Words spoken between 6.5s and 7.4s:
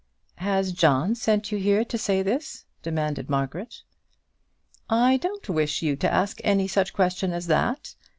such question